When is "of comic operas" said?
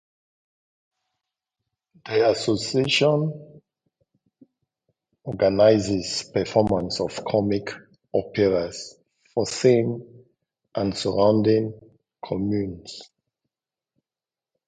6.99-8.97